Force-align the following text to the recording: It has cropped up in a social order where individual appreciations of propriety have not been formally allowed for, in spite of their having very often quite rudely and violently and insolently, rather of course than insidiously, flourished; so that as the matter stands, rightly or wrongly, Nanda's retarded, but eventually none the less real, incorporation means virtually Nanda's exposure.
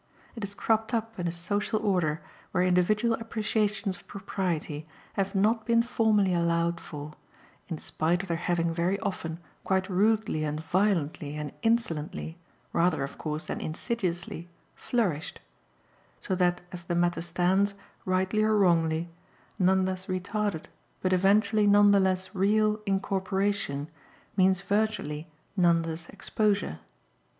It 0.35 0.41
has 0.41 0.55
cropped 0.55 0.95
up 0.95 1.19
in 1.19 1.27
a 1.27 1.31
social 1.31 1.79
order 1.79 2.23
where 2.51 2.63
individual 2.63 3.13
appreciations 3.13 3.95
of 3.95 4.07
propriety 4.07 4.87
have 5.13 5.35
not 5.35 5.63
been 5.63 5.83
formally 5.83 6.33
allowed 6.33 6.79
for, 6.79 7.13
in 7.67 7.77
spite 7.77 8.23
of 8.23 8.27
their 8.27 8.35
having 8.37 8.73
very 8.73 8.99
often 9.01 9.37
quite 9.63 9.87
rudely 9.91 10.43
and 10.43 10.59
violently 10.59 11.35
and 11.35 11.51
insolently, 11.61 12.39
rather 12.73 13.03
of 13.03 13.19
course 13.19 13.45
than 13.45 13.61
insidiously, 13.61 14.49
flourished; 14.75 15.39
so 16.19 16.33
that 16.33 16.61
as 16.71 16.85
the 16.85 16.95
matter 16.95 17.21
stands, 17.21 17.75
rightly 18.03 18.41
or 18.41 18.55
wrongly, 18.57 19.07
Nanda's 19.59 20.07
retarded, 20.07 20.63
but 21.01 21.13
eventually 21.13 21.67
none 21.67 21.91
the 21.91 21.99
less 21.99 22.33
real, 22.33 22.79
incorporation 22.87 23.87
means 24.35 24.61
virtually 24.61 25.27
Nanda's 25.55 26.09
exposure. 26.09 26.79